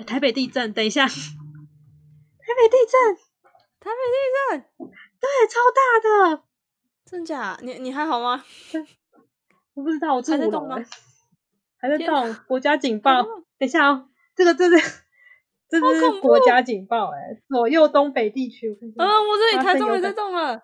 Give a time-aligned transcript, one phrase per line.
[0.00, 3.16] 哎，台北地震，等一下，台北地震，
[3.78, 4.16] 台北地
[4.48, 4.64] 震，
[5.20, 6.42] 对，超大的，
[7.04, 7.58] 真假？
[7.60, 8.42] 你你还好吗？
[9.74, 10.76] 我不知道，我还在动吗？
[11.78, 13.22] 还在动，国家警报。
[13.58, 15.02] 等一下哦，这个这是
[15.68, 18.70] 这是国家警报哎，左右东北地区。
[18.96, 20.62] 嗯，我这里台中也在动了，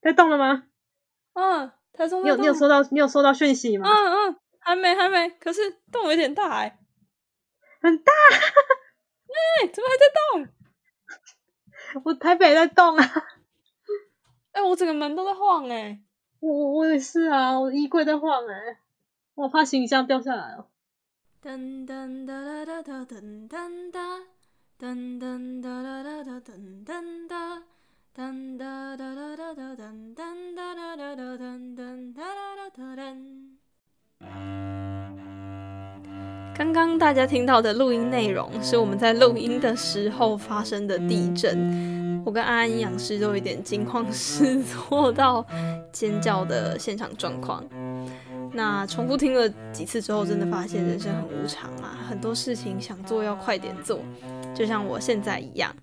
[0.00, 0.62] 在动了吗？
[1.32, 3.88] 嗯，台中你有你有收到你有收到讯息吗？
[3.90, 5.60] 嗯嗯，还没还没，可是
[5.90, 6.78] 动有点大哎，
[7.84, 10.48] 很大，哎，怎么还在动？
[12.02, 13.04] 我台北在动啊，
[14.52, 16.00] 哎，我整个门都在晃哎。
[16.40, 18.78] 我我也是啊，我衣柜在晃哎，
[19.34, 20.70] 我怕行李箱掉下来哦。
[21.42, 24.20] 噔噔哒哒哒哒噔噔哒，
[24.78, 27.62] 噔噔哒哒哒哒噔噔哒，
[28.16, 34.83] 噔哒哒哒哒哒噔噔哒哒哒哒噔噔哒哒哒哒噔。
[36.56, 42.22] 刚刚大家听到的录音内容是我们在录音的时候发生的地震。
[42.24, 45.44] 我跟安安营养师都有点惊慌失措到
[45.92, 47.64] 尖叫的现场状况。
[48.52, 53.98] 那重复听了几次之后，真的发现人生很无常啊，很多事情想做要快点做，
[54.54, 55.74] 就像我现在一样。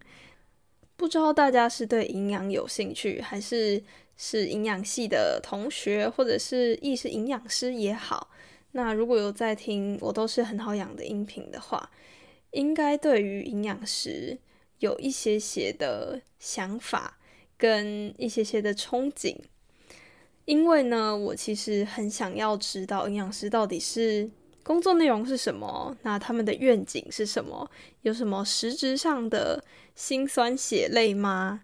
[0.95, 3.83] 不知道大家是对营养有兴趣，还是
[4.15, 8.29] 是营养系的同学，或者是亦是营养师也好。
[8.71, 11.89] 那如果有在听我都是很好养的音频的话，
[12.51, 14.39] 应该对于营养师。
[14.79, 17.19] 有一些些的想法
[17.55, 19.37] 跟一些些的憧憬，
[20.45, 24.27] 因为呢，我其实很想要知道营养师到底是
[24.63, 27.69] 工作内容是什么，那他们的愿景是什么，
[28.01, 29.63] 有什么实质上的
[29.93, 31.61] 辛酸血泪吗？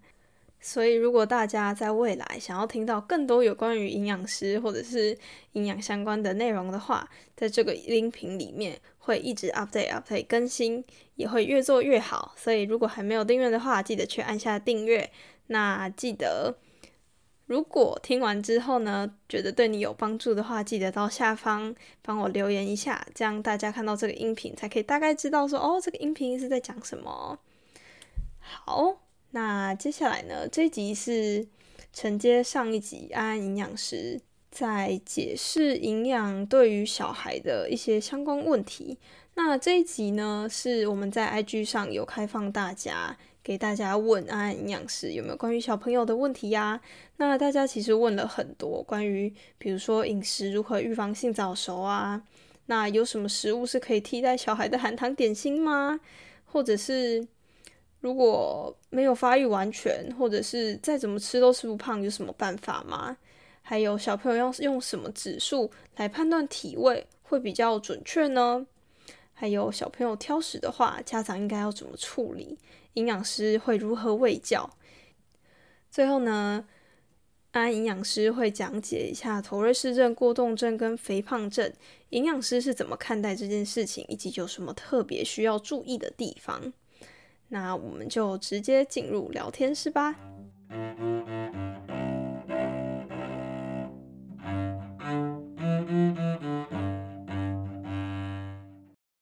[0.69, 5.17] 所以，如果大家在未来想要听到更多有关于营养师或者是
[5.53, 10.83] 营养相关的内容的话，在这个音频里面会一直 update update 更新，
[11.15, 12.33] 也会越做越好。
[12.35, 15.09] 所以，如果还没有订阅的话，记得去按下订阅。
[15.47, 16.57] 那记得，
[17.45, 27.39] 如果听完之后呢，觉得对你有帮助的话，记得到下方帮我留言一下，这样大家看到这个音频才可以大概知道说，哦，这个音频是在讲什么。
[28.41, 29.06] 好。
[29.37, 30.47] 那接下来呢？
[30.47, 31.45] 这一集是
[31.93, 38.97] 承接上一集安安营养师在解释营养对于小孩的一些相关问题。
[39.35, 46.81] 那这一集呢，是我们在 IG 上有开放大家给大家问安安营养师有没有关于小朋友的问题呀？
[47.17, 52.23] 那大家其实问了很多关于，比如说饮食如何预防性早熟啊？
[52.65, 55.99] 那有什么食物是可以替代小孩的含糖点心吗？
[56.45, 57.27] 或者是？
[57.99, 63.17] 如果没有发育完全，或者是再怎么吃都吃不胖，有什么办法吗？
[63.61, 68.65] 还有小朋友要用什么指数来判断体位会比较准确呢？
[69.33, 72.57] 还有小朋友挑食的话，家长应该要怎么处理？
[72.93, 74.69] 营养师会如何喂教？
[75.91, 76.65] 最后呢，
[77.51, 81.71] 安营养师会讲解一下头瑞氏症、过动症跟肥胖症，
[82.09, 86.73] 营养师是怎么看待这件事情，以及有什么特别需要注意的地方。
[87.49, 90.15] 那我们就直接进入聊天室吧。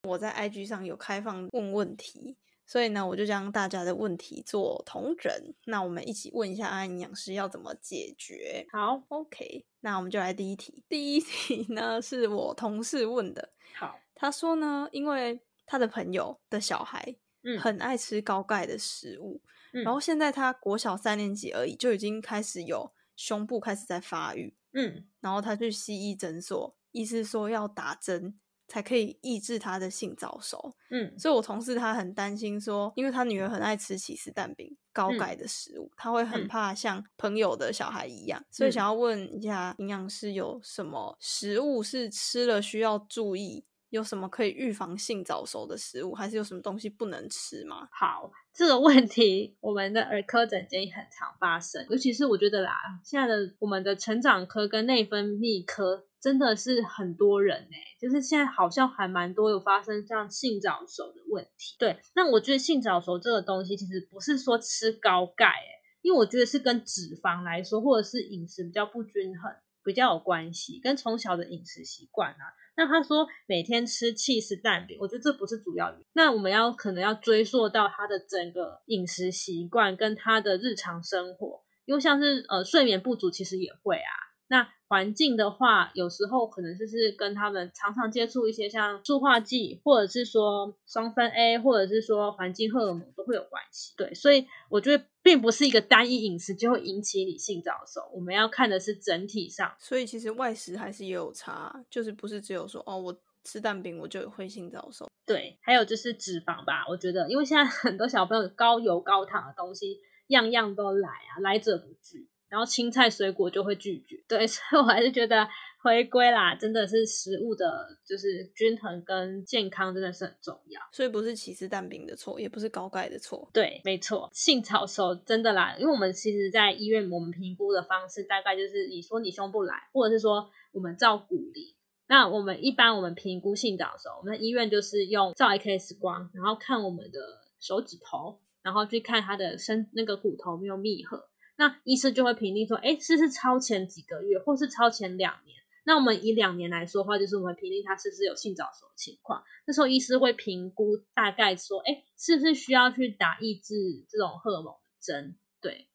[0.03, 5.31] 我在 IG 上有开放问问题，所以呢，我就将大家的问题做同整。
[5.65, 8.65] 那我们一起问一下安营养师要怎么解决。
[8.71, 10.83] 好，OK，那我们就来第一题。
[10.87, 13.49] 第一题呢是我同事问的。
[13.75, 17.15] 好，他说呢，因为他的朋友的小孩。
[17.59, 19.41] 很爱吃高钙的食物，
[19.71, 24.55] 然后现在他国小三年级而已，就已经开始有胸部开始在发育。
[24.73, 30.75] 嗯，然后他去西医诊所，医师说要打针才可以抑制他的性早熟。
[30.89, 43.63] 嗯，所以我同事他很担心说，因为他女儿很爱吃起司蛋饼高钙的食物，他会很怕像朋友的小孩一样，所以想要问一下营养师有什么食物是吃了需要注意。
[43.95, 47.87] 有什么可以预防性早熟的食物，还是有什么东西不能吃吗？
[47.91, 61.75] 好，这个问题我们的儿科诊间也很常发生，尤其是我觉得啦，现在的我们的成长科跟内分泌科真的是很多人哎，就是现在好像还蛮多有发生像性早熟的问题。
[61.79, 69.53] 对，那我觉得性早熟这个东西其实不是说吃高钙哎，因为我觉得是跟脂肪来说，或者是饮食比较不均衡
[69.83, 72.43] 比较有关系，跟从小的饮食习惯啊。
[72.75, 76.05] 那他说每天吃 cheese 蛋饼，我觉得这不是主要原因。
[76.13, 84.11] 那我们要可能要追溯到他的整个饮食习惯跟他的日常生活，因为像是呃睡眠不足其实也会啊。
[84.47, 93.93] 那环境的话，有时候可能就是跟他们常常接触一些像塑化剂，或者是说双酚 A，或者是说环境荷尔蒙都会有关系。
[93.97, 99.73] 对，所以我觉得并不是一个单一饮食就会引起你性早熟，我们要看的是整体上。
[99.79, 105.07] 所以其实外食还是也有差，就是不是只有说哦，我吃蛋饼我就会性早熟。
[105.25, 112.29] 对，还有就是脂肪吧，我觉得因为现在很多小朋友高油高糖的东西样样都来啊，来者不拒。
[112.55, 115.45] 然后青菜水果就会拒绝，对， 所以我还是觉得
[115.83, 120.79] 回归啦，真的是食物的，就是均衡跟健康真的是很重要。
[120.93, 123.49] 所以不是起司蛋饼的错，也不是高钙的错。
[123.51, 131.75] 对，没错，性早熟真的啦，因为我们其实在医院，我们评估的方式大概就是你说你胸部来，或者是说我们照骨龄。
[132.07, 137.19] 那我们一般我们评估性早熟，我们医院就是用照 X 光，然后看我们的
[137.59, 141.27] 手指头，然后去看他的身那个骨头没有密合。
[141.57, 145.55] 那医师就会评定说，哎，是不是超前几个月，或是超前两年？
[145.87, 149.43] 那我们以两年来说的话，就是我们评定他是不是有性早熟的情况。
[149.67, 153.75] 那时候医师会评估，大概说，哎，是不是需要去打抑制
[154.09, 155.37] 这种荷尔蒙的针？
[155.61, 155.87] 对，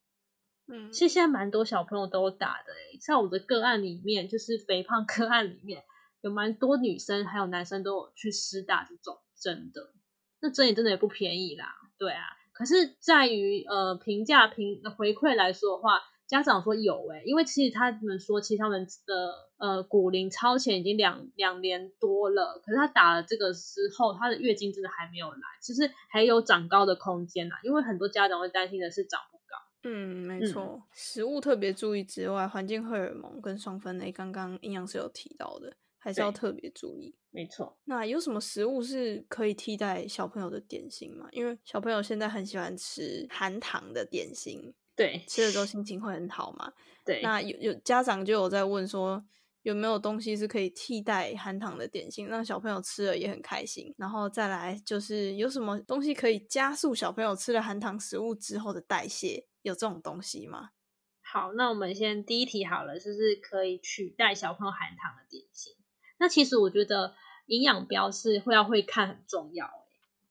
[0.68, 5.82] 嗯，其实现在蛮多小朋友都打的，哎，在我的个案里面，就是肥胖个案里面，
[6.20, 9.92] 有蛮多女生还有男生都有去施打这种针的。
[10.40, 12.22] 那针也真的也不便宜啦，对啊。
[12.60, 27.54] 可是，在于呃评价评回馈来说的话，家长说有诶，因为其实他们说，其实他们的呃骨龄超前已经两两年多了，可是他打了这个之后，他的月经真的还没有来，其实还有长高的空间呐。
[27.62, 29.56] 因为很多家长会担心的是长不高。
[29.84, 35.72] 嗯，没错，食物特别注意之外，环境荷尔蒙跟双酚 A，刚刚营养师有提到的。
[36.02, 37.78] 还是要特别注意，没错。
[37.84, 41.28] 那有什么食物是可以替代小朋友的点心吗？
[41.30, 46.72] 因为小朋友现在很喜欢吃含糖的点心，对，吃了之后心情会很好嘛。
[47.04, 49.22] 对，那有有家长就有在问说，
[49.62, 53.94] 有没有东西是可以替代含糖的点心，让小朋友吃了也很开心？
[53.98, 59.46] 然后再来就是有什么东西可以加速小朋友吃了含糖食物之后的代谢？
[59.62, 60.70] 有这种东西吗？
[61.20, 65.74] 好，那我们先第一题好了，就是可以取代小朋友含糖的点心。
[66.20, 67.14] 那其实我觉得
[67.46, 69.70] 营养标示会要会看很重要，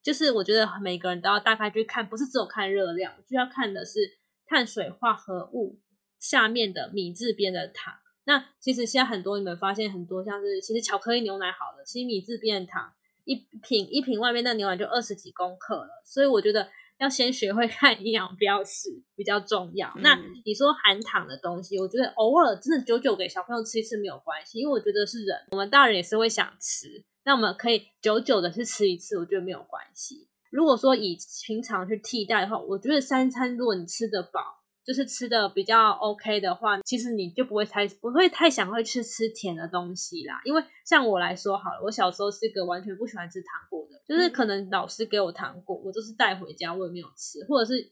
[0.03, 3.99] 就是我觉得每个人都要大概去看，不是只有看热量，就要看的是
[4.45, 5.79] 碳水化合物
[6.19, 7.95] 下面的米字边的糖。
[8.23, 12.93] 那其实现在很多你们发现很多像是其实巧克力牛奶好了，其实米字边的糖
[13.25, 16.69] 一瓶一瓶外面那牛奶就二十几公克了，所以我觉得。
[16.99, 19.91] 要先学会看营养标识比较重要。
[20.01, 30.27] 那你说含糖的东西，我觉得偶尔真的久久给小朋友吃一次没有关系，因为我觉得是人，我们大人也是会想吃，那我们可以久久的去吃一次，我觉得没有关系。
[30.51, 31.17] 如果说以
[31.47, 34.58] 平常去替代的话，我觉得三餐如果你吃得饱。
[34.89, 40.41] 就是吃的比较 OK 的话，其实你就不会太不会太想会去吃甜的东西啦。
[40.45, 47.91] 因为像我来说好了，我小时候是个完全不喜欢吃糖果的，就是可能老师给我糖果，我就是带回家，我也没有吃，或者是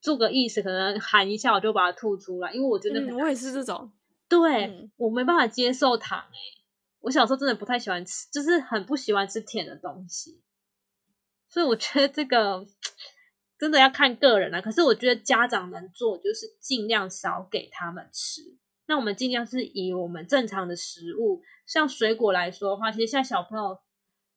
[0.00, 3.92] 做个意思，可能喊一下我就把它吐出来，因为我觉得我也是这种，
[4.26, 6.38] 对我没办法接受糖诶，
[7.00, 10.40] 我小时候真的不太喜欢吃，就是很不喜欢吃甜的东西，
[11.50, 12.66] 所以我觉得这个。
[13.60, 18.40] 真的要看个人啊，可是我觉得家长能做就是尽量少给他们吃。
[18.86, 23.78] 那我们尽量是以我们正常的食物，像水果来说的话，其实现在小朋友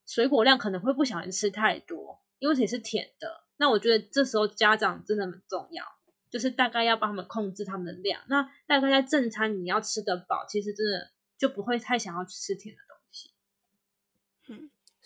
[0.06, 3.42] 水果量可能会不小心吃太多，因为也是甜的。
[3.56, 5.84] 那我觉得这时候家长真的很重要，
[6.30, 8.20] 就是大概要帮他们控制他们的量。
[8.28, 12.82] 那大概在正餐你要吃得饱，其实真的就不会太想要去吃甜的。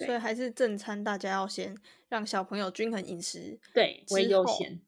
[0.07, 1.76] 所以还是正餐，大家要先
[2.09, 4.81] 让小朋友均衡饮食，对为优先，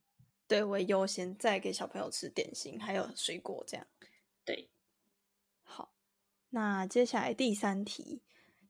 [0.47, 3.87] 对为优先，再给小朋友吃点心，还有水果这样。
[4.45, 4.71] 对，
[5.63, 5.93] 好，
[6.51, 8.23] 那接下来第三题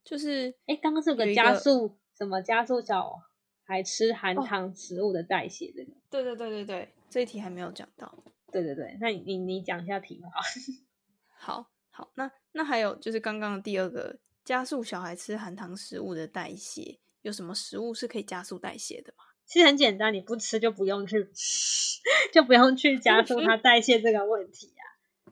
[0.02, 3.20] 就是，哎，刚刚是有个加速，什么加速小
[3.64, 5.70] 孩吃含糖食物的代谢？
[5.76, 8.24] 这个，对对对对对，这一题还没有讲到。
[8.50, 10.26] 对对对，那你你你讲一下题目
[11.38, 11.62] 好。
[11.62, 14.18] 好好，那那还有就是刚刚的第二个。
[14.50, 19.22] 加速小孩吃含糖食物的代谢，有什么食物是可以加速代谢的吗？
[19.46, 21.30] 其实很简单，你不吃就不用去，
[22.34, 24.82] 就不用去加速它代谢这个问题啊。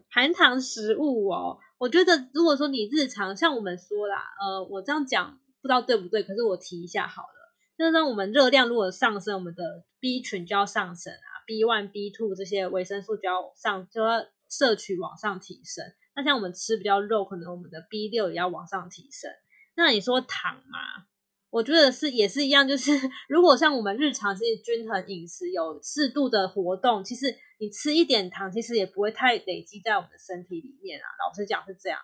[0.09, 15.85] 含糖食物哦，我觉得如果说你日常像我们说啦，呃，我这样讲不知道对不对，可是我提一下好了，就是当我们热量如果上升，我们的 B 群就要上升啊，B one、B two 这些维生素就要上，就要摄取往上提升。
[16.19, 19.31] 那像我们吃比较肉，可能我们的 B 六也要往上提升。
[19.77, 21.07] 那你说糖嘛？
[21.49, 22.91] 我觉得是也是一样，就是
[23.31, 31.07] 如果像我们日常是均衡饮食，有适度的活动，其实你吃一点糖，其实也不会太累积在我们的身体里面啊。
[31.25, 32.01] 老实讲是这样，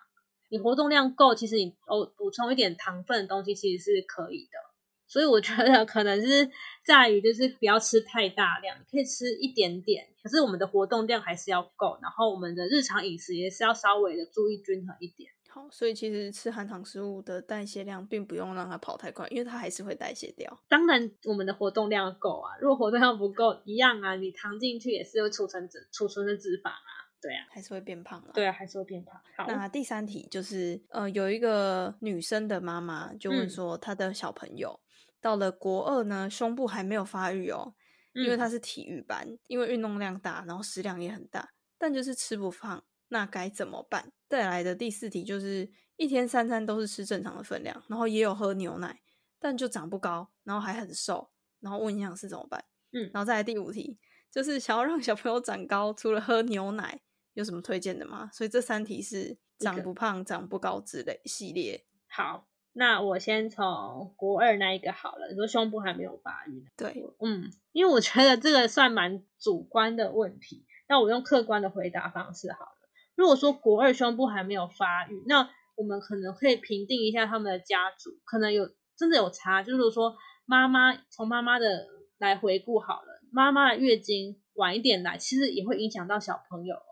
[0.49, 4.74] 你活动量够，其实你哦补充一点糖分的东西其实是可以的。
[5.15, 6.51] 所以我觉得可能是
[6.85, 15.31] 在于就是不要吃太大量，可以吃一点点，可是我们的活动量还是要够，然后我们的日常饮食也是要稍微的注意均衡一点。
[15.49, 20.59] 好，所以其实吃含糖食物的代谢量并不用让它跑太快，因为它还是会代谢掉。
[20.67, 26.91] 当然，我们的活动量够啊，如果活动量不够，一样啊，你糖进去也是会储存脂、储存的脂肪啊，
[27.23, 28.33] 对啊，还是会变胖了。
[28.35, 29.15] 对啊，还是会变胖。
[29.37, 34.81] 好，那第三题就是，呃，有一个女生的妈妈就问说，她的小朋友
[35.25, 37.75] 到了国二呢，胸部还没有发育哦，
[38.13, 42.85] 因为他是体育班，因为运动量大，然后食量也很大，但就是吃不胖。
[43.09, 44.13] 那该怎么办？
[44.29, 49.01] 带来的第四题就是一天三餐都是吃正常的分量，然后也有喝牛奶，
[49.39, 52.63] 但就长不高，然后还很瘦，然后问营养师怎么办？
[52.93, 53.99] 嗯，然后再来第五题
[54.31, 57.01] 就是想要让小朋友长高，除了喝牛奶，
[57.33, 58.29] 有什么推荐的吗？
[58.31, 61.87] 所以这三题是长不胖、长不高之类系列。
[62.09, 72.71] 好，那我先从国二那一个好了，你说胸部还没有发育，对，嗯，因为我觉得这个算蛮主观的问题，那我用客观的回答方式好了。
[73.15, 79.63] 如果说国二胸部还没有发育，那我们可能可以评定一下他们的家族，可能有真的有差。
[79.63, 81.87] 就是说，妈妈从妈妈的
[82.19, 86.83] 来回顾好了，妈妈的月经晚一点来，其实也会影响到小朋友哦。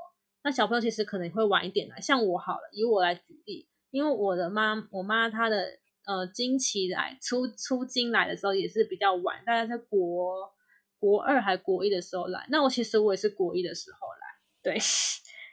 [0.45, 10.53] 那小朋友其实可能会晚一点来，像我好了，以我来举例，因为我的妈，我妈她的呃经期来出出经来的时候也是比较晚，大概在国
[10.99, 12.49] 国二还国一的时候来。
[12.51, 14.83] 那我其实我也是国一的时候来，对。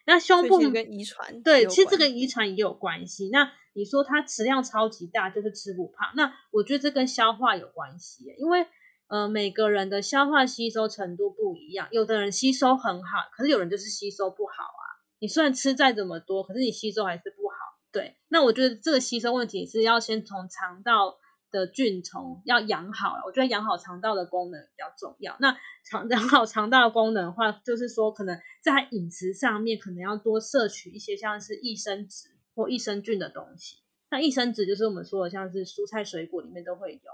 [0.06, 3.30] 那胸部跟遗传对，其实这个遗传也有关系。
[3.32, 6.14] 那你说它食量超级大，就是吃不胖。
[6.16, 8.66] 那我觉得这跟消化有关系，因为
[9.08, 14.84] 呃每个人的消化吸收程度不一样，有的人吸收很好，可是有人就是吸收不好啊。
[15.20, 17.39] 你虽然吃再怎么多，可是你吸收还是不好。
[17.92, 21.20] 对，那我觉得这个吸收问题是要先从肠道。
[21.52, 25.36] 的菌虫要养好了，我觉得养好肠道的功能比较重要。
[25.40, 33.80] 那肠养好肠道的功能的话，就是说可能在饮食上面可能要多摄取一些像是益生质或益生菌的东西。
[34.12, 37.12] 那益生质就是我们说的像是蔬菜水果里面都会有，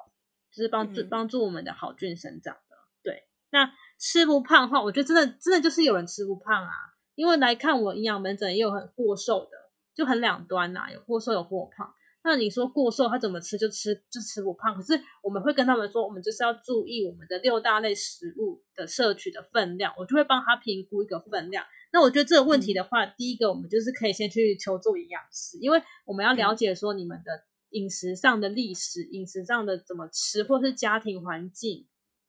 [0.52, 2.76] 就是帮助帮助我们的好菌生长的。
[3.04, 6.74] 对，那吃不胖的话，我觉得真的真的就是有人吃不胖啊，
[7.16, 9.52] 因为来看我营养门诊也有很过瘦的，
[9.96, 11.94] 就很两端呐，有过瘦有过胖。
[12.24, 14.76] 那你说过瘦，他怎么吃就吃就吃不胖？
[14.76, 21.66] 可是我们会跟他们说，我们就是要注意我们的六大类食物的摄取的分量，我就会帮他评估一个分量。
[21.92, 31.86] 那我觉得这个问题的话，第一个我们就是可以先去求助营养师，因为我们要了解说你们的饮食上的历史、饮食上的怎么吃，或是家庭环境，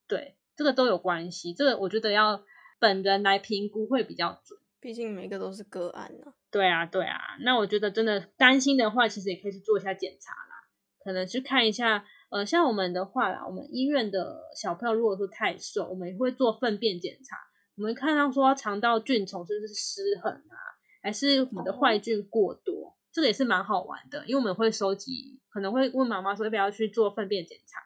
[0.06, 1.54] 对这个都有关系。
[1.54, 2.44] 这个我觉得要
[2.78, 4.58] 本人来评估会比较准。
[4.80, 6.33] 毕竟每个都是个案呢。
[6.50, 7.18] 对啊，对啊。
[7.40, 10.68] 那我觉得真的担心的话，其实也可以去做一下检查啦。
[11.04, 17.37] 可能去看一下，呃，像我们的话啦，我们医院的小朋友如果说太瘦，我们也会做粪便检查。
[17.76, 20.56] 我们看到说肠道菌虫是不是失衡啊，
[21.02, 22.97] 还是我们的坏菌过多？
[23.12, 27.80] 这个也是蛮好玩的，因为我们会收集，可能会问妈妈说要不要去做粪便检查，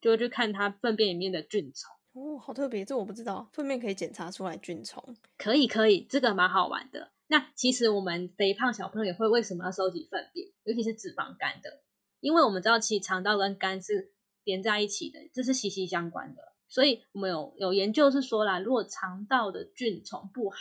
[0.00, 1.94] 就会去看他粪便里面的菌虫。
[2.14, 3.48] 哦，好特别，这我不知道。
[3.52, 5.02] 粪便可以检查出来菌虫，
[5.38, 7.10] 可以可以，这个蛮好玩的。
[7.26, 11.82] 那其实我们肥胖小朋友也会为什么要收集粪便，尤其是脂肪肝的，
[12.20, 14.12] 因为我们知道其实肠道跟肝是
[14.44, 16.42] 连在一起的，这是息息相关的。
[16.68, 20.58] 所以我们有有研究是说啦，如果肠道的菌虫不好。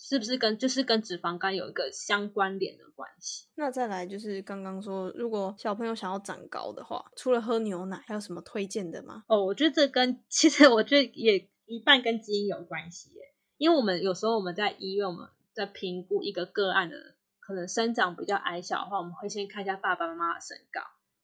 [0.00, 3.46] 是不是跟就是跟脂肪肝有一个相关联的关系？
[3.54, 9.24] 那再来就是刚刚说，如果小朋友想要长高的话，除了喝牛奶，还有什么推荐的吗？
[9.28, 13.20] 哦，我觉得这跟其实我觉得也一半跟基因有关系耶。
[13.56, 16.96] 因为我们有时候我们在医院，我们在评估一个个案的
[17.40, 20.80] 可能生长比较矮小的话，我们会先看一下爸爸妈妈的身高。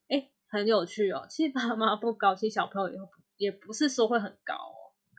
[0.07, 1.27] 哎，很有趣哦。
[1.29, 2.99] 其实爸爸妈妈不高，其实小朋友也
[3.37, 4.55] 也不是说会很高。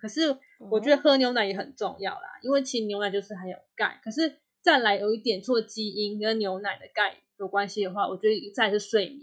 [0.00, 0.38] 可是
[0.70, 4.00] 我觉得喝牛奶也很重要啦，因为其实牛奶就是含有钙。
[4.02, 9.20] 可是再来有一点，做基因跟牛奶的钙有关系的话，我觉得再是睡眠。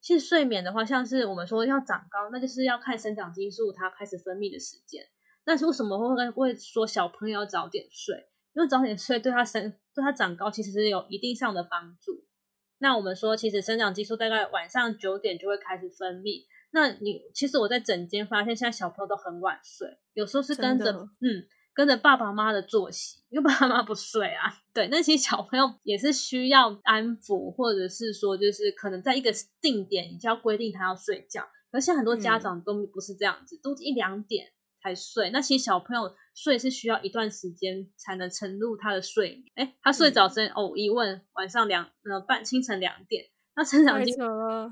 [0.00, 5.06] 其实睡眠的话，像是我们说要长高，那就是要看生长激素它开始分泌的时间。
[5.44, 8.28] 那是为什么会会说小朋友要早点睡？
[8.54, 12.24] 因为早点睡对他生对他长高其实是有一定上的帮助。
[12.78, 16.46] 那我们说，其实生长激素大概晚上九点就会开始分泌。
[16.72, 24.54] 那你其实我在整间发现，现在小朋友都很晚睡，有时候是跟着嗯跟着爸爸妈妈的作息，因为爸爸妈妈不睡啊。
[24.74, 31.48] 对，那其实小朋友也是需要安抚，或者是说，就是可能在一个定点，你就要规定他要睡觉。
[31.70, 34.48] 而且很多家长都不是这样子，都一两点
[34.82, 35.30] 才睡。
[35.30, 39.44] 那其实小朋友睡是需要一段时间才能沉入他的睡眠。
[39.54, 43.26] 哎，他睡着时哦，一问晚上两呃半清晨两点。
[43.54, 44.12] 那 成长激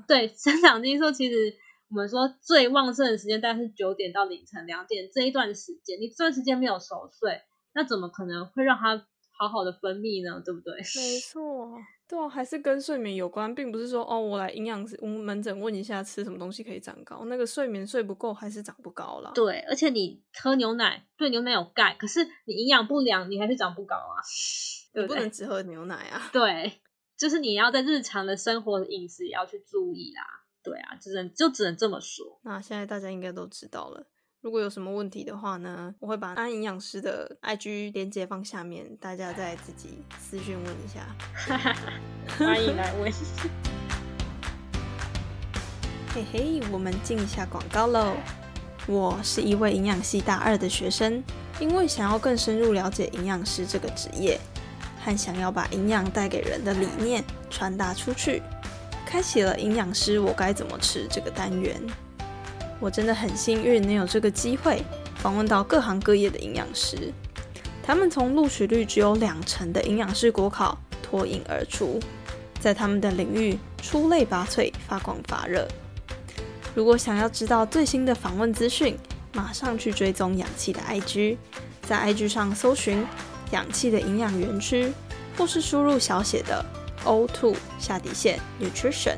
[0.07, 1.55] 对成长激素，其实
[1.91, 7.41] 我们说最旺盛的时间大概是九点到凌晨两点这一段时间，你这段时间没有熟睡，
[7.73, 9.05] 那怎么可能会让它
[9.37, 10.41] 好好的分泌呢？
[10.43, 10.73] 对不对？
[10.77, 19.31] 没 错，对啊，还是跟睡眠有关，并不是说哦，我来营养师我们门诊问一下吃什么东西可以长高，那个睡眠睡不够还是长不高了。
[19.35, 24.23] 对，而且你喝牛奶，对牛奶有钙，可是你营养不良，你还是长不高啊，
[24.93, 26.21] 对不能只喝牛奶啊。
[26.31, 26.71] 对。
[27.17, 32.39] 就是你要在日常的生活饮食也要去注意啦，对啊，只能就只能这么说。
[32.43, 34.05] 那现在大家应该都知道了，
[34.41, 41.15] 如果有什么问题的话呢，我会把安营养师的 IG 连接放下面，大家再自己私讯问一下。
[42.37, 43.11] 欢迎来问。
[46.13, 48.15] 嘿嘿，我们进一下广告喽。
[48.87, 51.23] 我是一位营养系大二的学生，
[51.59, 54.39] 因为想要更深入了解营养师这个职业。
[55.03, 58.39] 和想要把营养带给人的理念传达出去，
[59.11, 61.75] 开启了营养师我该怎么吃这个单元。
[62.79, 64.81] 我真的很幸运能有这个机会
[65.17, 67.11] 访问到各行各业的营养师，
[67.83, 71.99] 他们从录取率只有两成的营养师国考脱颖而出，
[72.61, 75.67] 在他们的领域出类拔萃、发光发热。
[76.73, 78.97] 如果想要知道最新的访问资讯，
[79.33, 81.35] 马上去追踪氧气的 IG，
[81.81, 83.05] 在 IG 上搜寻。
[83.51, 84.93] 氧气的营养园区，
[85.37, 86.65] 或是输入小写的
[87.03, 89.17] O two 下底线 nutrition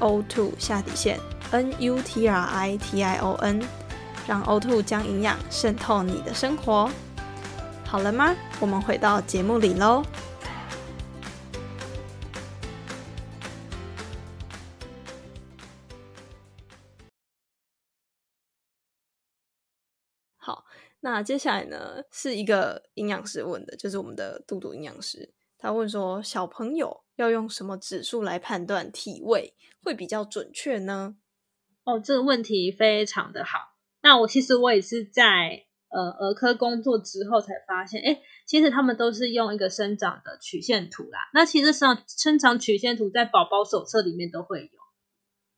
[0.00, 1.18] O two 下底线
[1.50, 3.62] N U T R I T I O N，
[4.26, 6.90] 让 O two 将营养渗透你的生活。
[7.84, 8.34] 好了吗？
[8.60, 10.04] 我们回到节目里喽。
[21.00, 31.16] 那接下来呢，是一个营养师问的，就是我们的杜杜营养师，他问说，小朋友要用什么指数来判断体位会比较准确呢？
[31.84, 33.58] 哦，这个问题非常的好。
[34.00, 41.28] 那我其实我也是在呃儿科工作之后才发现，哎，其实他们都是用一个生长的曲线图啦。
[41.34, 44.78] 那其实上生长曲线图在宝宝手册里面都会有。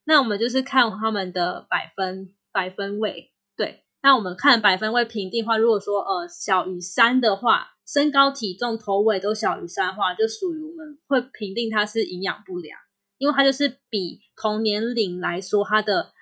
[0.05, 3.85] 那我们就是看他们的百分百分位，对。
[4.03, 12.79] 那我们看百分位评定的话，如果说呃小于三的话，身高体重头尾都小于三的话，就属于我们会评定他是营养不良，
[13.19, 16.13] 因为他就是比同年龄来说他的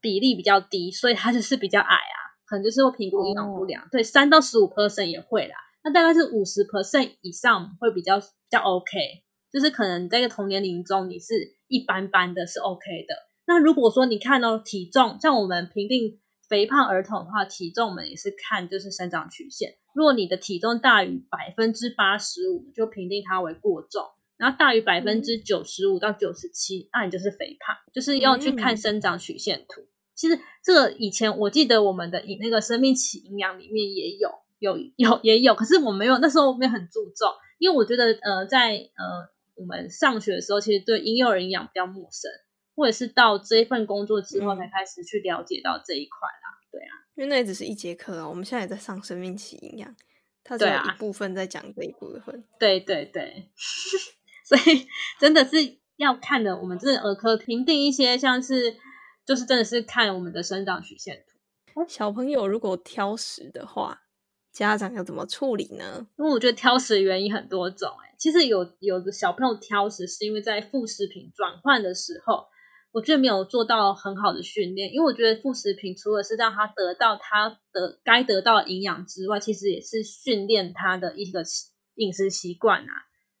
[0.00, 3.86] 比例比较低，所以他就是比较矮啊，可能就是会评估营养不良。
[3.90, 8.86] 对，三到十五 percent 也会啦，那大概是五十 percent 以上会比较比较 OK，
[9.52, 11.34] 就是可能在一个同年龄中你是
[11.68, 13.14] 一般般的是 OK 的。
[13.46, 16.20] 那如果说你看到体重，像我们评定。
[16.48, 19.74] 肥胖儿童的话，体重我们也是看就是生长曲线。
[19.96, 24.02] 如果你的体重大于百分之八十五，就评定它为过重；
[24.36, 27.76] 然后大于百分之九十五到九十七，那你就是肥胖。
[27.94, 29.86] 就是要去看生长曲线图。
[30.14, 42.30] 其实这个以前我记得我们的以那个生命期营养里面也有，有有也有，可是我没有那时候没有很注重，因为我觉得呃在呃我们上学的时候，其实对婴幼儿营养比较陌生。
[42.78, 49.96] 或者是到这一份工作之后才开始去了解到这一块啦，对啊，因为那也只是一节课啊，我们现在也在上生命期营养，
[50.44, 53.50] 它只有一部分在讲这一部分，对对对，
[54.44, 54.86] 所以
[55.18, 58.76] 真的是要看的，我们这儿科评定一些像是，
[59.24, 61.86] 就是真的是看我们的生长曲线图。
[61.88, 64.02] 小朋友如果挑食的话，
[64.52, 66.06] 家长要怎么处理呢？
[66.18, 72.48] 因为我觉得挑食的原因很多种，哎，其实有有的小朋友挑食是因为在副食品转换的时候。
[72.92, 81.44] 我觉得没有做到很好的训练，因为我觉得副食品除了是让他得到他的该得到的营养之外，其实也是训练他的一个
[81.96, 82.92] 饮食习惯啊。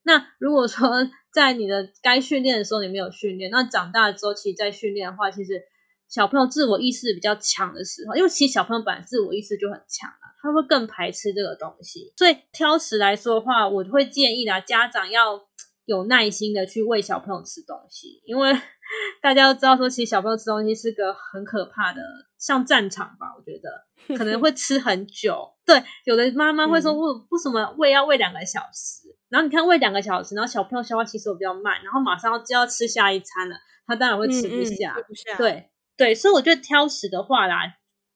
[0.02, 0.90] 那如果说
[1.32, 5.62] 在你的该训练的时候你没有训练，那长大之后其实再训练的话，其实
[6.06, 12.12] 小朋友自我意识比较强的时候，因为其实小朋友本来自我意识就很强了，他会更排斥这个东西。
[12.18, 15.46] 所以挑食来说的话，我会建议啦，家长要
[15.86, 18.52] 有耐心的去喂小朋友吃东西，因为。
[19.20, 22.00] 大家都知道，说其实小朋友吃东西是个很可怕的，
[22.38, 23.34] 像战场吧？
[23.36, 25.54] 我觉得 可能会吃很久。
[25.64, 29.16] 对，有的妈妈会说，为为什么喂要喂两个小时？
[29.28, 34.96] 然后你看喂两个小时，然后小朋友消化吸收比较慢，然后马上就要吃下一餐了，他当然会吃不下。
[35.36, 37.62] 对对，所以我觉得挑食的话啦，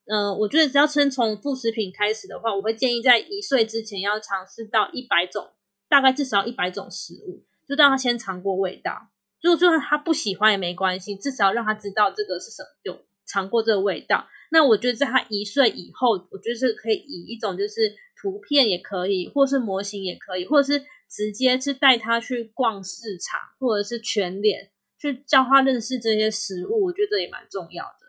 [0.06, 5.48] 呃，我觉得只要先从副食品开始的话，我会建议在一岁之前要尝试到一百种，
[5.88, 9.08] 大概至少一百种食物，就让他先尝过味道。
[9.40, 14.28] 就就算他不喜欢也没关系，至少让他知道这个是什么，有尝过这个味道。
[14.50, 28.08] 那我觉得在他一岁以后，我觉得是可以以一种就是图片也可以，或是模型也可以，或者是直接是带他去逛市场，或者是全脸去教他认识这些食物，我觉得也蛮重要的。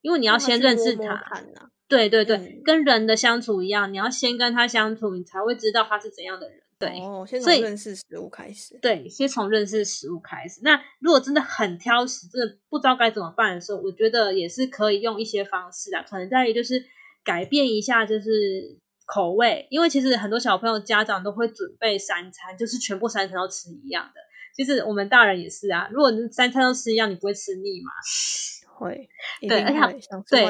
[0.00, 1.42] 因为你要先认识他，
[1.88, 6.60] 对对对，跟人的相处一样，你要先跟他相处，你才会知道他是怎样的人。
[6.78, 8.78] 对，哦，先从认识食物开始。
[8.80, 10.60] 对，先从认识食物开始。
[10.62, 16.84] 那如果真的很挑食，真的不知道该怎么办的时候，我觉得也是可以用一些方式的，可能在于就是
[17.24, 24.20] 改变一下就是口味，因为其实很多小朋友家长都会准备三餐，就是全部三餐都吃一样的。
[24.54, 27.90] 其实我们大人也是啊，如果你三餐都吃一样，你不会吃腻吗？
[28.78, 29.08] 会，
[29.48, 29.98] 对，而且
[30.30, 30.44] 对，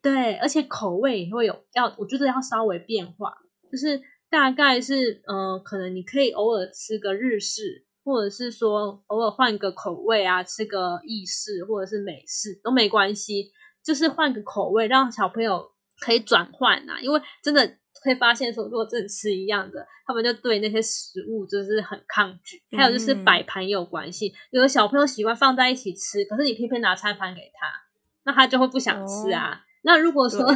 [0.00, 3.34] 对，而且口味也会有要，我觉得要稍微变化，
[3.70, 22.62] 就是大概是，呃，可能你可以偶尔吃个日式，或者是说偶尔换个口味啊，吃个意式或者是美式都没关系，就是换个口味，让小朋友可以转换啊，因为真的会发现说，如果真的吃一样的，他们就对那些食物就是很抗拒。
[22.76, 27.66] 还有就是摆盘也有关系，有的小朋友喜欢放在一起吃，可是你偏偏拿餐盘给他，
[28.24, 29.62] 那他就会不想吃啊。
[29.82, 30.46] 那如果说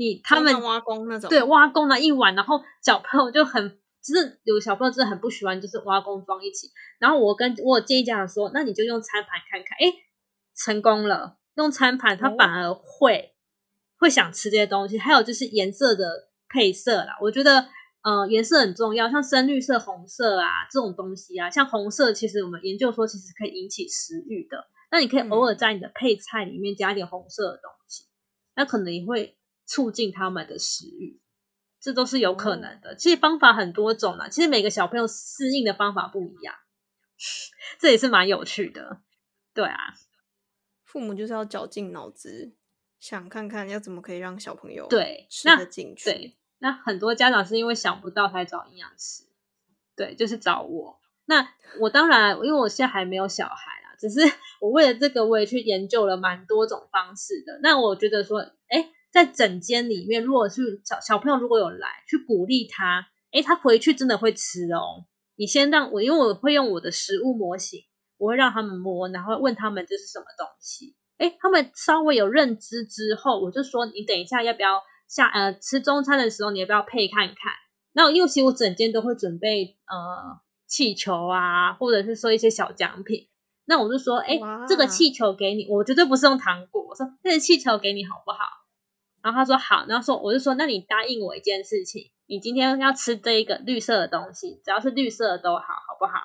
[0.00, 6.70] 你他们挖工那种，对挖工了一碗，然后小朋友就很，就是有小朋友真的很不喜欢，就是挖工装一起。
[6.98, 9.92] 然后我跟我建议家长说，那你就用餐盘看看，哎，
[10.56, 13.34] 成功了，用餐盘他反而会
[13.98, 14.98] 会想吃这些东西。
[14.98, 16.30] 还有就是颜色的。
[16.52, 17.68] 配色啦，我觉得
[18.02, 28.06] 呃颜色很重要，像深绿色、红色啊这种东西啊，像红色其实我们研究说其实可以引起食欲的，那你可以偶尔在你的配菜里面加点红色的东西，
[28.56, 29.38] 那可能也会
[29.70, 31.20] 促进他们的食欲，
[31.80, 32.96] 这都是有可能的。
[32.96, 36.56] 其实方法很多种啦，其实每个小朋友适应的方法不一样，
[37.78, 39.00] 这也是蛮有趣的。
[39.54, 39.94] 对啊，
[40.84, 42.56] 父母就是要绞尽脑汁
[42.98, 46.10] 想看看要怎么可以让小朋友对吃得进去。
[46.10, 46.36] 对。
[46.58, 49.22] 那很多家长是因为想不到才找营养师，
[49.94, 51.00] 对，就是找我。
[51.26, 54.20] 那我当然，因为我现在还没有小孩啦，只是
[54.60, 57.60] 我为了这个，我也去研究了蛮多种方式的。
[57.62, 65.06] 那我觉得说，哎，在整间里面，如果是小小朋友如果有来，去鼓励他，诶，他回去真的会吃哦。
[65.36, 67.80] 你先让我，因为我会用我的食物模型，
[68.18, 70.94] 我会让他们摸，然后问他们这是什么东西。
[71.18, 74.82] 哎，他们稍微有认知之后，我就说，你等一下要不要？
[75.08, 77.52] 下呃吃中餐的时候，你要不要配看看？
[77.92, 83.28] 那因为其实我整间都会准备呃气球啊，或者是说一些小奖品。
[83.64, 86.86] 那我就说，哎，这个气球给你，我绝对不是用糖果。
[86.86, 88.38] 我说这个气球给你好不好？
[89.22, 89.84] 然后他说好。
[89.88, 96.20] 然后说我就说，那你答应我一件事情，你今天要吃这一个绿色的东西，只要是绿色的都好，好不好？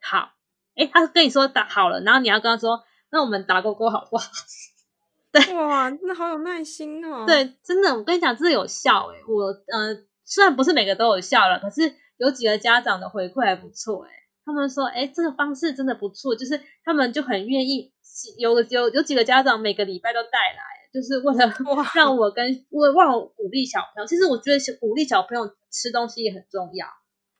[0.00, 0.32] 好。
[0.76, 4.30] 哎，他跟你说打好了，然后你要跟他说，那我们打勾勾好不好？
[5.32, 7.24] 对哇，真的好有耐心哦。
[7.26, 9.18] 对，真的，我跟你讲，真的有效哎。
[9.28, 14.10] 我呃，虽然不是每个都有效了，可是有几个家长的回馈还不错哎。
[14.44, 17.92] 他们说，哎，这个方式真的不错，就是他们就很愿意。
[18.38, 20.62] 有有有几个家长每个礼拜都带来，
[20.92, 21.52] 就是为了
[21.94, 24.06] 让我跟为让我鼓励小朋友。
[24.06, 26.86] 其实我觉得鼓励小朋友吃东西也很重要。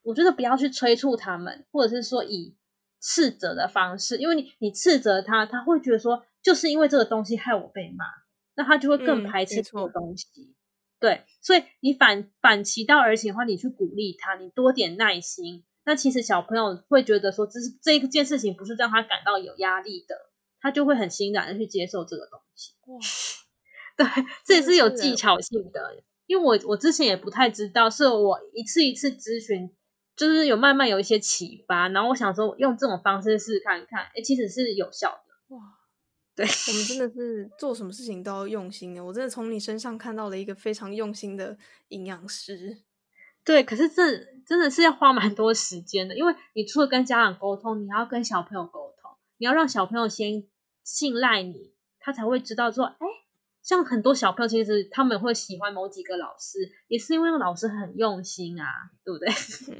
[0.03, 2.55] 我觉得不要去催促他们，或者是说以
[2.99, 6.23] 斥责的方式，因为你你斥责他，他会觉得说。
[6.43, 8.03] 就是因为这个东西害我被骂，
[8.55, 10.55] 那他就会更排斥这个东西。
[10.99, 15.63] 对，所以你反反其道而行的话，你去鼓励他，你多点耐心。
[15.85, 20.15] 那其实小朋友会觉得说，这是这一件事情不是让他感到有压力的，
[20.61, 22.73] 他就会很欣然的去接受这个东西。
[23.97, 24.07] 对，
[24.45, 26.03] 这也是有技巧性的。
[26.27, 29.75] 因为我我之前也不太知道，是我一次一次咨询，
[30.15, 35.55] 就是有慢慢有一些启发，然后我想说用这种方式试看看，哎，其实是有效的。
[35.55, 35.77] 哇。
[36.33, 39.03] 对我们真的 是做什么事情都要用心的。
[39.03, 41.57] 我真的从你身上看到了一个非常用心的
[41.89, 42.77] 营养师。
[43.43, 50.47] 对，可是这真的是要花蛮多时间的，因为你除了跟家长沟通，你还要跟小朋友沟通，你要让小朋友先
[50.83, 52.97] 信赖你，他才会知道说，哎，
[53.61, 59.33] 像很多小朋友其实他们会喜欢某几个老师，也是因为老师很用心啊，对不对？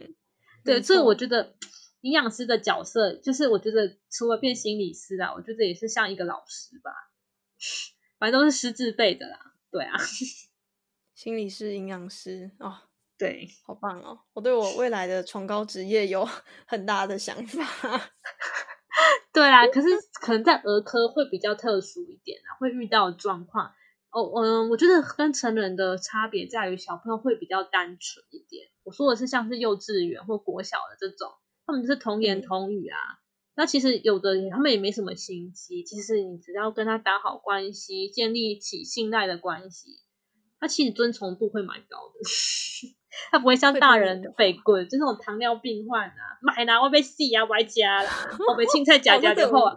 [0.64, 1.56] 对，所以我觉得。
[2.02, 6.92] 营养师的角色，就是我觉得除了变心理师啊，我觉得也是像一个老师吧，
[8.18, 9.38] 反正都是师自辈的啦。
[9.70, 9.96] 对啊，
[11.14, 12.76] 心理师、营养师哦，
[13.20, 14.22] 对，好棒哦！
[14.34, 16.28] 我对我未来的崇高职业有
[16.66, 17.64] 很大的想法。
[19.34, 19.88] 对啊，可是
[20.22, 23.74] 可能在儿科会比较特殊一点啊，会遇到状况，
[24.12, 28.68] 哦，嗯，我觉得跟成人的差别在于小朋友会比较单纯一点。
[28.84, 31.32] 我说的是像是幼稚园或国小的这种，
[31.66, 32.98] 他们是童言童语啊。
[33.56, 40.00] 那其实有的他们也没什么心机，其实你只要跟他打好关系，建立起信赖的关系，
[40.62, 42.94] 他其实遵从度会蛮高的。
[43.30, 48.10] 他不会像大人被棍，就那种糖尿病患啊，买啦会被洗啊，歪加啦，
[48.48, 49.76] 我被青菜夹夹之后，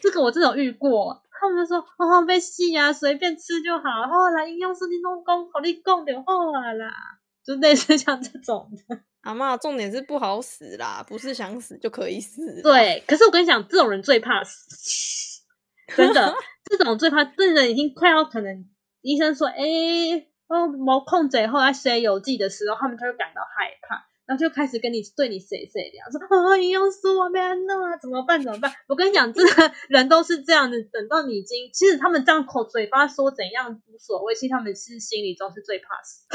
[0.00, 1.20] 这个我真有遇过。
[1.40, 9.00] 他们说哦被洗啊，随便吃就好，哦来营养师你弄讲，好你讲就好啦，就类似像这种的。
[9.22, 12.62] 阿妈，重点是不好死啦，不是想死就可以死。
[12.62, 15.42] 对，可是我跟你讲，这种人最怕死，
[15.96, 18.64] 真的， 这种最怕，这人已经快要可能，
[19.04, 20.26] 医生说，哎。
[20.46, 28.70] 哦，没控制后来写有记的时候，他们就会感到害怕，然后就开始跟你对你谁谁聊，说啊，营养师我没弄啊，怎么办怎么办？
[28.86, 36.26] 我跟你讲，这个人都是这样子，等到你已经，其实他们这样口嘴巴说怎样无所谓，其实他们是心里都是最怕死。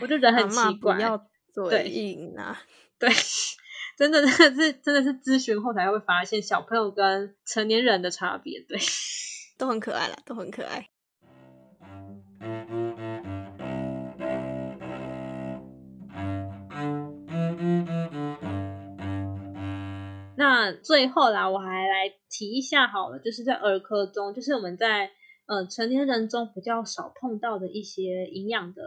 [0.00, 2.62] 我就人很奇怪，要嘴硬啊，
[3.00, 3.10] 对，
[3.98, 8.78] 真的真的是真的是咨询后才会发现小朋友跟成年人的差别，对，
[9.58, 10.91] 都很可爱了，都很可爱。
[20.70, 25.10] 最后啦，我还来提一下好了，就是在儿科中，就是我们在
[25.46, 28.82] 呃成年人中比较少碰到的一些营养的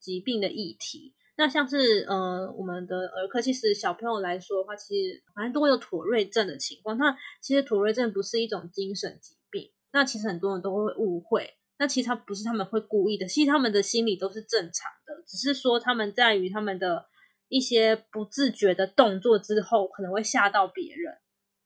[0.00, 1.12] 疾病的议题。
[1.36, 6.96] 那像是呃我们的儿科，其实小朋友来说的话，其实反正都会有妥瑞症的情况。
[6.96, 11.54] 那其实妥瑞症不是一种精神疾病，那其实很多人都会误会。
[11.78, 17.06] 那其实他不是他们会故意的，其实他们的心理都是正常的，只是说他们在于他们的。
[17.52, 21.18] 一些不自觉的动作之后，可能会吓到别人。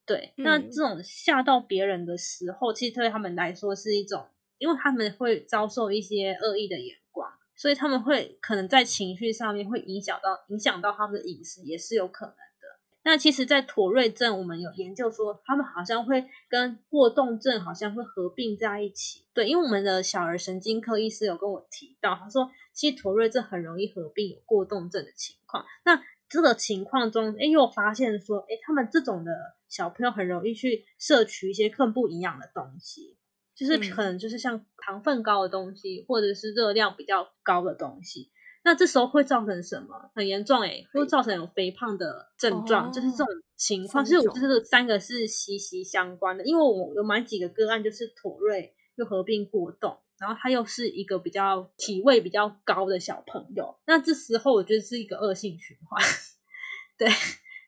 [0.05, 4.27] 对，那这种吓到别人的时候，其实对他们来说是一种，
[4.59, 12.67] 因为他们会遭受一些恶意的眼光，所以他们会可能在情绪上面会影响到影响到他们的饮食，也是有可能的。
[13.05, 19.25] 那其实，在妥瑞症，我们有研究说，他们好像会跟过动症好像会合并在一起。
[19.33, 22.51] 对，因为我们的小儿神经科医师有跟我提到，他说。
[22.77, 25.65] 其实妥瑞症很容易合并有过动症的情况。
[25.85, 29.33] 那这个情况中，哎，又发现说，哎，他们这种的
[29.69, 33.17] 小朋友很容易去摄取一些更不营养的东西，
[33.55, 38.31] 就是可能就是像糖分高的东西，或者是热量比较高的东西。
[38.65, 40.11] 那这时候会造成什么？
[40.15, 44.05] 很严重，哎，会造成有肥胖的症状，就是这种情况。
[44.05, 49.99] 其实我觉得三个是息息相关的，因为我有蛮几个个案，就是妥瑞又合并过动。
[50.19, 56.03] 然后他又是一个比较体位比较高的小朋友，那这时候我觉得是一个恶性循环。
[56.99, 57.09] 对，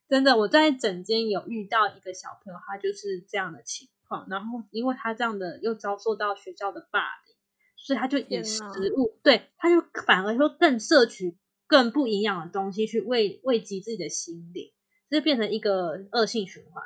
[0.08, 4.26] 真的我在整间有遇到一个小朋友，他就是这样的情况。
[4.30, 7.37] 然后因为他这样的又遭受到学校的霸凌，
[7.76, 8.62] 所以他就以食
[8.96, 14.72] 物，对，他就反而说更摄取更不营养的东西去慰慰藉自己的心灵，
[15.11, 16.82] 就变成一个恶性循环。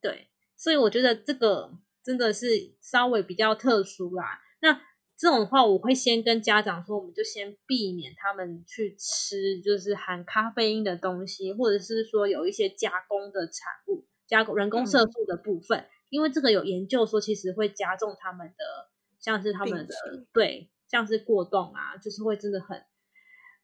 [0.00, 2.46] 对，所以我觉得这个真的是
[2.80, 4.40] 稍微比较特殊啦。
[4.60, 4.80] 那
[5.20, 19.94] 这种话，我会先跟家长说，我们就先避免他们去吃，就是含咖啡因的东西，或者是说有一些加工的产物，加工人工色素的部分，因为这个有研究说，其实会加重他们的，像是他们的
[20.32, 22.82] 对，像是过动啊，就是会真的很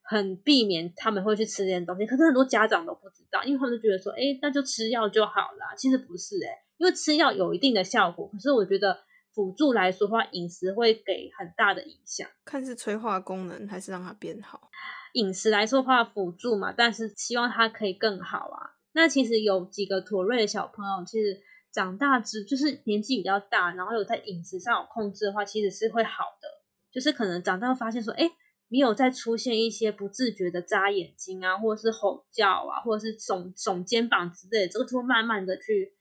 [0.03, 2.05] 很避免他们会去吃这些东西。
[2.05, 9.06] 可是很多家长都不知道，因为他们就觉得说，哎，那就吃药就好了，其实不是哎，因为吃药有一定的效果，可是我觉得。
[9.37, 12.27] 辅助来说话，饮食会给很大的影响。
[12.46, 14.70] 看是催化功能，还是让它变好。
[15.12, 18.72] 饮食来说话，辅助嘛，但是希望它可以更好啊。
[18.92, 26.49] 那其实有几个妥瑞的小朋友，其实长大之就是年纪比较大，然后有在饮食上有控制的话，其实是会好的。
[26.90, 28.31] 就是可能长大发现说，哎，
[28.68, 35.92] 你有在出现一些不自觉的眨眼睛啊，或者是吼叫啊，或者是耸耸肩膀之类，这个就会慢慢的去。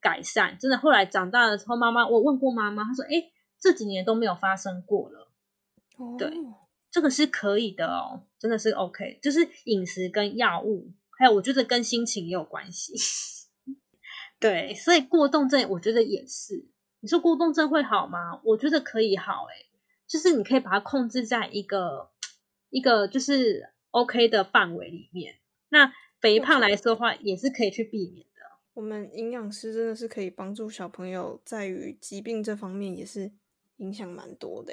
[0.00, 3.30] 改善真的，后来长大了之后，妈妈我问过妈妈，她说：“哎，
[3.60, 5.28] 这几年都没有发生过了。”
[6.16, 6.32] 对，
[6.90, 9.18] 这个是可以的哦，真的是 OK。
[9.20, 12.94] 就是饮食跟药物，还有我觉得跟心情也有关系。
[14.38, 16.68] 对，所以过动症我觉得也是。
[17.00, 18.40] 你说过动症会好吗？
[18.44, 19.66] 我觉得可以好，哎，
[20.06, 22.10] 就是你可以把它控制在一个
[22.70, 25.36] 一个就是 OK 的范围里面。
[25.68, 28.26] 那肥胖来说的话，也是可以去避免。
[28.78, 33.32] 我们营养师真的是可以帮助小朋友在于疾病这方面也是
[33.78, 34.72] 影响蛮多的。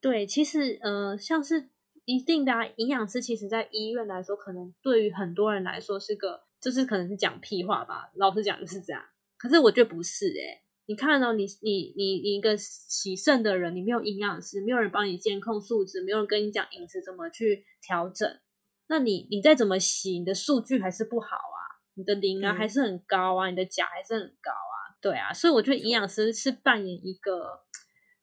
[0.00, 1.70] 对，其实呃，像是
[2.04, 8.10] 一定的啊营养师，其实在医院来说，可能对于很多人来说是个，就是可能是讲屁话吧。
[8.16, 9.04] 老实讲就是这样，
[9.36, 18.40] 可是我觉得不是诶你看哦，你你你你一个洗肾的人，你没有营养师，没有人帮你监控数值，没有人跟你讲饮食怎么去调整，
[18.88, 21.57] 那你你再怎么洗，你的数据还是不好啊，
[21.98, 27.58] 你的磷啊还是很高啊，你的钾还是很高啊，对啊，所以我觉得营养师是扮演一个，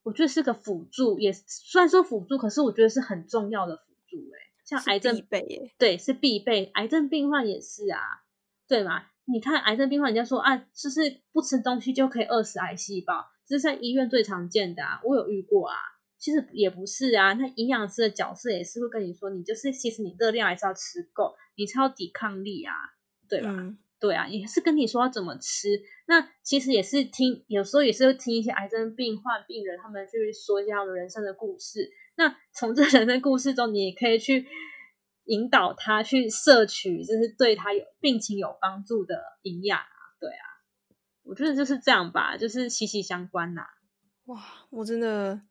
[0.01, 7.99] 我觉得是个辅助，也虽然说辅助，可是我觉得是很重要的辅助，哎像癌症必备耶，对，是必备，癌症病患也是啊，
[8.67, 9.03] 对吗？
[9.25, 15.75] 你看癌症病患，人家说啊，就是不吃东西就可以饿死癌细胞，这是在医院最常见的啊，我有遇过啊。
[16.17, 22.73] 其实也不是啊，那营养师的角色也是会跟你说，你就是其实你热量还是要吃够，你才有抵抗力啊，
[23.29, 23.49] 对吧？
[23.51, 25.81] 嗯对啊，也是跟你说要怎么吃。
[26.05, 31.89] 那其实也是听，有时候也是会听一些癌症病患病人他们去说一下他们人生的故事。
[32.15, 34.45] 那从这人生故事中，你也可以去
[35.23, 39.95] 引导他去摄取，就是对他有病情有帮助的营养啊。
[40.19, 40.43] 对啊，
[41.23, 43.63] 我觉得就是这样吧，就是息息相关呐、
[44.25, 45.41] 哇，我真的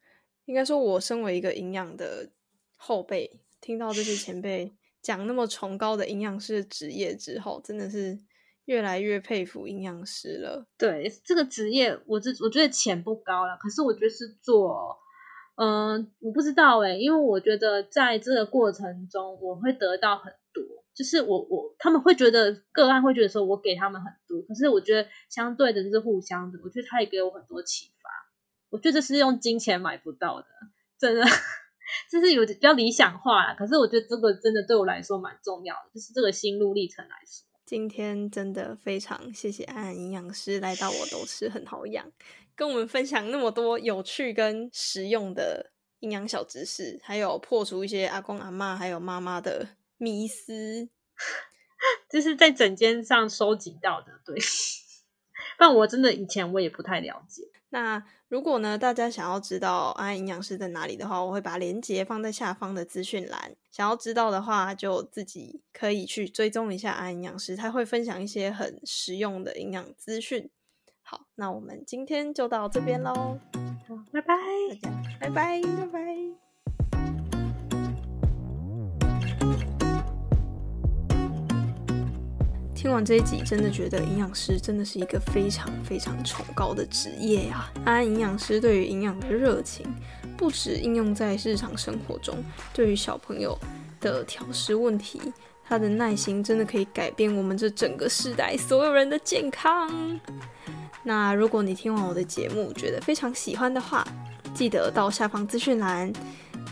[0.44, 2.30] 应该说，我身为一个营养的
[2.76, 8.18] 后辈，听到这些前辈讲那么崇高的营养师的职业之后，真的是
[8.64, 10.66] 越来越佩服营养师了。
[10.78, 14.96] 对这个职业，我这我觉得钱不高了，可是我觉得是做，
[15.56, 20.64] 嗯、我不知道诶、因为我觉得在这个过程中，我会得到很多，
[20.94, 28.08] 就是我我他们会觉得个案会觉得说我给他们很多，可是我觉得相对的就是互相的，我觉得他也给我很多启发，
[28.70, 30.46] 我觉得这是用金钱买不到的，
[30.98, 31.26] 真的。
[32.10, 37.46] 就是有比较理想化啦，可是我觉得这个真的对我来说蛮重要的，就是这个心路历程来说。
[37.66, 42.12] 今天真的非常谢谢安安营养师来到我都吃很好养，
[42.54, 50.90] 跟我们分享那么多有趣跟实用的营养小知识，还有破除一些阿公阿妈还有妈妈的迷思。
[52.10, 54.38] 这是在整间上收集到的，对。
[55.58, 57.42] 但我真的以前我也不太了解。
[57.70, 58.04] 那
[58.34, 63.54] 如果呢，大家想要知道安安营养师在哪里的话，我会把链接放在下方的资讯栏。
[63.70, 70.50] 想要知道的话，就自己可以去追踪一下安安营养师，他会分享一些很实用的营养资讯。
[71.00, 73.38] 好，那我们今天就到这边喽，
[73.86, 74.34] 好，拜拜。
[74.82, 76.43] 大家拜拜，拜拜。
[82.84, 89.86] 听完这一集，真的觉得营养师真的是一个非常非常崇高的职业呀、安安营养师对于营养的热情，
[90.36, 92.36] 不止应用在日常生活中，
[92.74, 93.58] 对于小朋友
[94.02, 95.18] 的挑食问题，
[95.66, 100.20] 他的耐心真的可以改变我们这整个世代所有人的健康。
[101.02, 104.06] 那如果你听完我的节目觉得非常喜欢的话，
[104.52, 106.12] 记得到下方资讯栏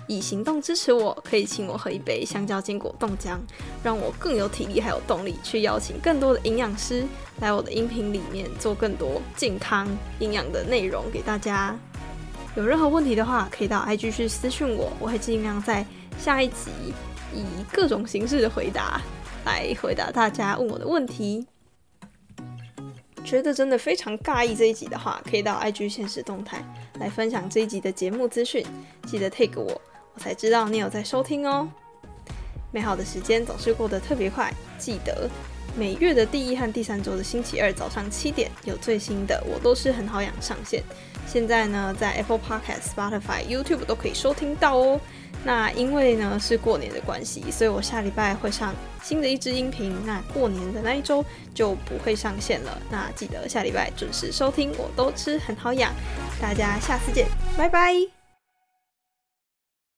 [0.06, 3.38] 以行动支持我，可以请我喝一杯香蕉坚果冻浆，
[3.82, 7.04] 让我更有体力还有动力去邀请更多的营养师
[7.40, 9.88] 来我的音频里面做更多健康
[10.20, 11.76] 营养的内容给大家。
[12.54, 15.86] 有任何问题的话，可以到 IG 去私讯我，我会尽量在
[16.18, 16.70] 下一集
[17.32, 19.00] 以各种形式的回答
[19.46, 21.46] 来回答大家问我的问题。
[23.24, 26.62] 觉得真的非常尬意这一集的话，可以到 IG 现实动态
[26.98, 28.66] 来分享这一集的节目资讯，
[29.06, 29.80] 记得 take 我，
[30.14, 31.68] 我才知道你有在收听哦。
[32.70, 35.28] 美好的时间总是过得特别快，记得
[35.76, 40.82] 每月的第一和第三周的星期二早上七点有最新的我都是很好养上线。
[41.26, 45.00] 现在呢，在 Apple Podcast、Spotify、YouTube 都可以收听到哦。
[45.44, 49.94] 那因为呢是过年的关系，所以我下礼拜会上新的一支音频。
[50.04, 52.78] 那过年的那一周就不会上线了。
[52.90, 55.92] 那记得下礼拜准时收听，我都吃很好养。
[56.40, 58.21] 大家下次见，拜拜。